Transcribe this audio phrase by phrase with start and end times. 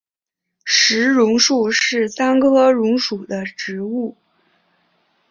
[0.65, 4.17] 石榕树是桑科榕属的植物。